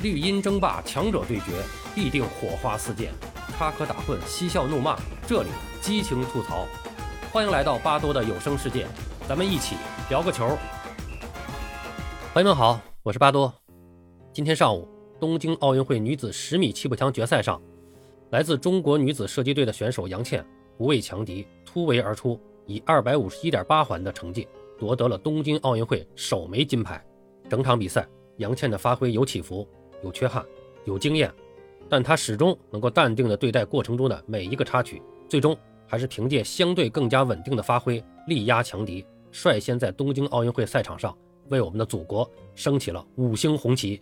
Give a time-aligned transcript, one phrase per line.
[0.00, 1.46] 绿茵争霸，强者对决，
[1.92, 3.08] 必定火花四溅；
[3.56, 5.48] 插科打诨，嬉笑怒骂，这里
[5.80, 6.68] 激情吐槽。
[7.32, 8.86] 欢迎来到巴多的有声世界，
[9.28, 9.74] 咱们一起
[10.08, 10.56] 聊个球。
[12.32, 13.52] 朋友们好，我是巴多。
[14.32, 14.86] 今天上午，
[15.18, 17.60] 东京奥运会女子十米气步枪决赛上，
[18.30, 20.46] 来自中国女子射击队的选手杨倩
[20.76, 24.46] 不畏强敌，突围而出，以二百五十一点八环的成绩
[24.78, 27.04] 夺得了东京奥运会首枚金牌。
[27.50, 28.06] 整场比赛，
[28.36, 29.68] 杨倩的发挥有起伏。
[30.02, 30.44] 有缺憾，
[30.84, 31.32] 有经验，
[31.88, 41.16] 但他始终能够淡定地对待过程中的每一个插曲，最终还是凭借相对更加稳定的发挥力压强敌，率先在东京奥运会赛场上
[41.48, 44.00] 为我们的祖国升起了五星红旗。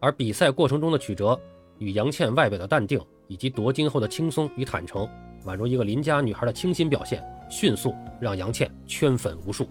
[0.00, 1.38] 而比赛过程中的曲折，
[1.78, 5.08] 与杨倩外表的淡定以及夺金后的轻松与坦诚，
[5.44, 9.68] 宛如一个邻家女孩的清新表现，迅速让杨倩圈粉无数。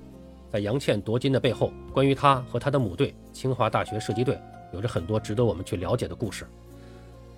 [0.49, 4.37] 在杨倩夺金的背后，关于她和她的母队清华大学射击队。
[4.73, 6.47] 有着很多值得我们去了解的故事。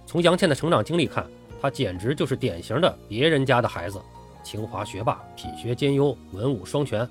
[0.05, 1.25] 从杨倩的成长经历看，
[1.61, 4.01] 她简直就是典型的别人家的孩子，
[4.43, 7.07] 清华学霸，品学兼优，文武双全。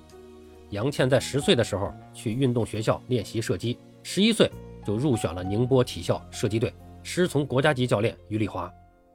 [0.70, 4.50] 杨倩在十岁的时候去运动学校练习射击，十一岁
[4.84, 8.70] 就入选了宁波体校射击队，师从国家级教练于丽华。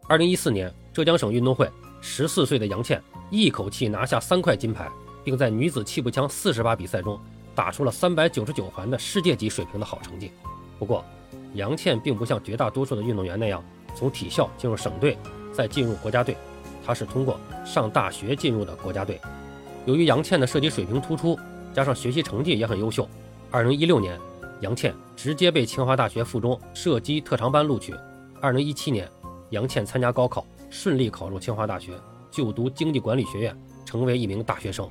[0.07, 1.69] 二零一四年浙江省运动会，
[2.01, 4.89] 十四岁的杨倩一口气拿下三块金牌，
[5.23, 7.19] 并在女子气步枪四十把比赛中
[7.53, 10.31] 打出了三百九十九环的世界级水平的好成绩。
[10.79, 11.03] 不过，
[11.53, 13.63] 杨倩并不像绝大多数的运动员那样
[13.95, 15.17] 从体校进入省队，
[15.53, 16.35] 再进入国家队。
[16.85, 19.19] 她是通过上大学进入的国家队。
[19.85, 21.37] 由于杨倩的射击水平突出，
[21.73, 23.07] 加上学习成绩也很优秀
[23.51, 24.19] ，2016年，
[24.61, 27.93] 杨倩直接被清华大学附中射击特长班录取。
[28.41, 29.09] 2017年，
[29.51, 31.93] 杨倩参加高考，顺利考入清华大学，
[32.29, 34.89] 就读经济管理学院，成为一名大学生。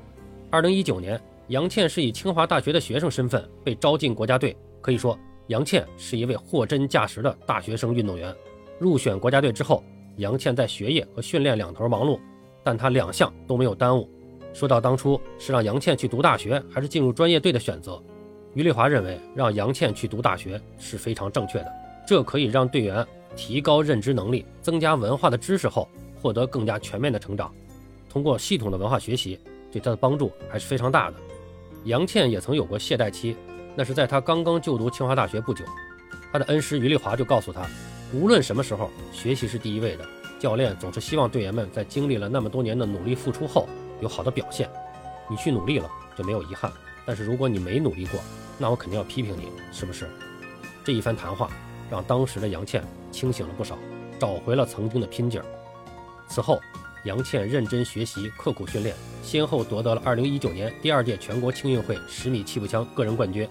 [0.50, 5.18] 2019年，杨倩是以清华大学的学生身份被招进国家队，可以说。
[5.48, 8.34] 杨倩是一位货真价实的大学生运动员。
[8.78, 9.82] 入选国家队之后，
[10.16, 12.18] 杨倩在学业和训练两头忙碌，
[12.62, 14.08] 但她两项都没有耽误。
[14.52, 18.02] 说到当初是让杨倩去读大学还是进入专业队的选择，
[18.54, 21.72] 于丽华认为让杨倩去读大学是非常正确的。
[22.06, 25.88] 这可以让队员提高认知能力，增加文化的知识后，
[26.20, 27.52] 获得更加全面的成长。
[28.10, 29.38] 通过系统的文化学习，
[29.70, 31.16] 对他的帮助还是非常大的。
[31.84, 33.34] 杨倩也曾有过懈怠期。
[33.74, 35.64] 那是在他刚刚就读清华大学不久，
[36.32, 37.66] 他的恩师于丽华就告诉他，
[38.12, 40.04] 无论什么时候，学习是第一位的。
[40.38, 43.68] 教练总是希望队员们在经历了那么多年的努力付出后
[44.00, 44.68] 有好的表现。
[45.30, 46.70] 你去努力了就没有遗憾，
[47.06, 48.20] 但是如果你没努力过，
[48.58, 50.10] 那我肯定要批评你，是不是？
[50.84, 51.48] 这一番谈话
[51.90, 53.78] 让当时的杨倩清醒了不少，
[54.18, 55.46] 找回了曾经的拼劲儿。
[56.28, 56.60] 此后。
[57.04, 63.48] 杨倩认真学习，刻苦训练，先后夺得了2019年第二届全国青运会十米气步枪个人冠军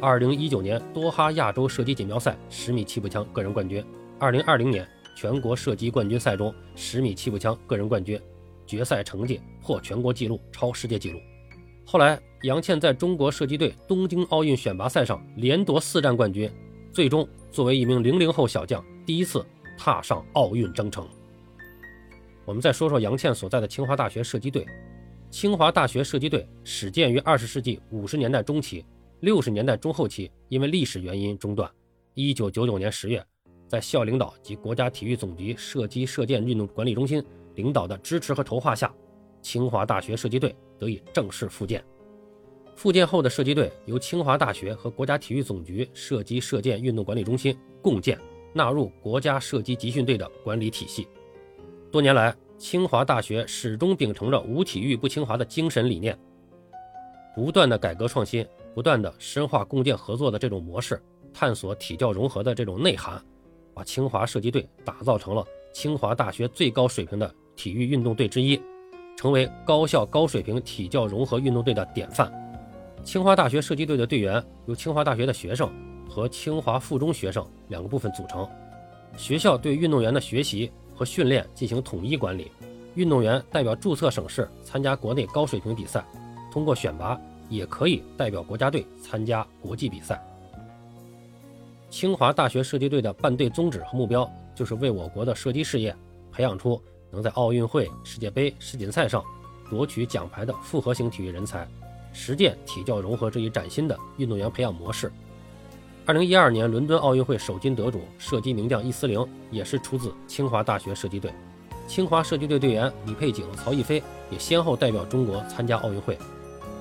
[0.00, 3.84] ，2019年多哈亚洲射击锦标赛十米气步枪个人冠军
[4.20, 8.20] ，2020年全国射击冠军赛中十米气步枪个人冠军，
[8.64, 11.18] 决赛成绩破全国纪录，超世界纪录。
[11.84, 16.48] 后来，杨倩在中国射击队东京奥运选拔赛上连夺四战冠军，
[16.92, 19.44] 最终作为一名零零后小将，第一次
[19.76, 21.04] 踏上奥运征程。
[22.46, 24.66] 我们再说说杨倩所在的清华大学射击队。
[25.30, 28.84] 清华大学射击队始建于二十世纪五十年代中期，
[29.20, 31.70] 六十年代中后期因为历史原因中断。
[32.14, 33.24] 一九九九年十月，
[33.66, 37.24] 在校领导及国家体育总局射击射箭运动管理中心
[37.54, 38.94] 领导的支持和筹划下，
[39.42, 41.82] 清华大学射击队得以正式复建。
[42.76, 48.16] 复建后的射击队由清华大学和国家体育总局射击射箭运动管理中心共建，
[48.52, 51.08] 纳入国家射击集训队的管理体系。
[51.94, 56.18] 多年来，清华大学始终秉承着“无体育不清华”的精神理念，
[57.36, 58.44] 不断的改革创新，
[58.74, 61.00] 不断的深化共建合作的这种模式，
[61.32, 63.24] 探索体教融合的这种内涵，
[63.72, 68.60] 把清华射击队打造成了清华大学最高水平的体育运动队之一，
[69.16, 72.28] 成为高校高水平体教融合运动队的典范。
[73.04, 75.72] 清华大学射击队的队员由清华大学的学生
[76.10, 78.44] 和清华附中学生两个部分组成，
[79.16, 80.72] 学校对运动员的学习。
[80.94, 82.50] 和训练进行统一管理，
[82.94, 86.04] 运动员代表注册省市参加国内高水平比赛，
[86.52, 90.22] 通过选拔也可以代表国家队参加国际比赛。
[91.90, 95.94] 清华大学射击队的办队宗旨和目标就是为我国的射击事业
[96.32, 96.80] 培养出
[97.10, 99.22] 能在奥运会、世界杯、世锦赛上
[99.70, 101.68] 夺取奖牌的复合型体育人才，
[102.12, 105.12] 实践体教融合这一崭新的运动员培养模式。
[106.06, 111.32] 二零一二年伦敦奥运会首金得主射击名将易思玲也是出自清华大学射击队。
[111.88, 116.18] 清华射击队队员李佩景、曹逸飞也先后代表中国参加奥运会。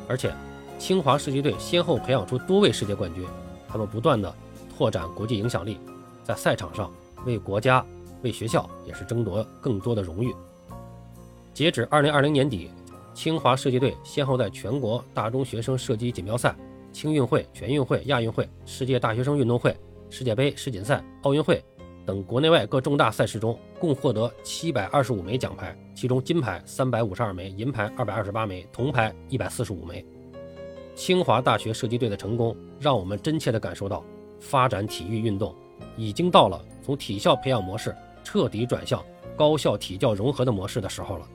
[0.10, 0.34] 而且，
[0.78, 3.26] 清华射击队先后培养出多位世界冠军。
[3.66, 4.34] 他们不断的
[4.78, 5.78] 拓展国际影响力，
[6.22, 6.92] 在赛场上
[7.26, 7.84] 为国家、
[8.24, 10.36] 为学校也是争夺更多的荣誉。
[11.54, 12.70] 截止二零二零年底，
[13.14, 16.54] 清华射击队先后在全国大中学生射击锦标赛、
[16.94, 19.76] 青运会、全运会、亚运会、世界大学生运动会、
[20.12, 21.62] 世界杯、世锦赛、奥运会
[22.06, 30.06] 等国内外各重大赛事中，共获得七百二十五枚奖牌，其中金牌三百五十二枚，银牌二百二十八枚，铜牌一百四十五枚。
[30.96, 34.06] 清华大学射击队的成功，让我们真切地感受到，
[34.40, 35.54] 发展体育运动
[35.98, 37.94] 已经到了从体校培养模式
[38.24, 39.04] 彻底转向
[39.36, 41.28] 高校体教融合的模式的时候了。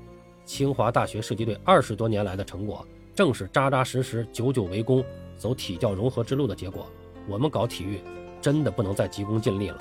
[0.44, 5.04] 清华大学射击队二十多年来的成果，正是扎扎实实、久久为功、
[5.38, 6.90] 走体教融合之路的结果。
[7.26, 8.00] 我们搞体育，
[8.40, 9.78] 真的不能再急功近利了。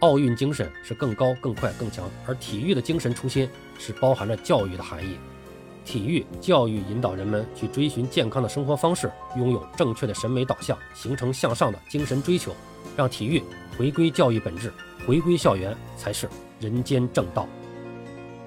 [0.00, 3.48] 奥运精神是更高、更快、更强，而体育的精神初心
[3.78, 5.16] 是包含着教育的含义。
[5.84, 12.52] 体育教育引导人们去追寻健康的生活方式，拥有正确的审美导向，形成向上的精神追求，
[12.96, 13.42] 让体育
[13.78, 14.72] 回归教育本质，
[15.06, 16.28] 回归校园才是
[16.58, 17.46] 人间正道。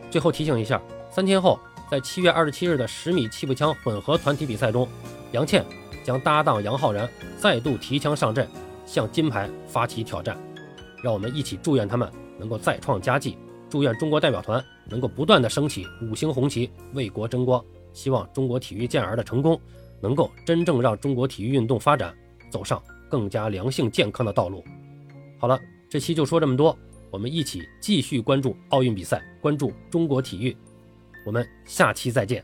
[0.10, 0.82] 最后提醒一下，
[1.12, 1.60] 三天后，
[1.92, 4.88] 在七月二十七日的十米气步枪混合团体比赛中，
[5.32, 5.64] 杨倩
[6.08, 7.06] 将搭档杨浩然
[7.38, 8.48] 再度提枪上阵，
[8.86, 10.38] 向金牌发起挑战。
[11.04, 12.10] 让我们一起祝愿他们
[12.40, 13.38] 能够再创佳绩。
[13.70, 17.62] 祝愿中国代表团能够不断的升起五星红旗，为国争光。
[17.92, 19.60] 希望中国体育健儿的成功，
[20.00, 22.16] 能够真正让中国体育运动发展
[22.50, 24.64] 走上更加良性健康的道路。
[25.38, 26.74] 好了，这期就说这么多，
[27.12, 30.56] 我们一起继续关注奥运比赛，关注中国体育。
[31.26, 32.42] 我们下期再见。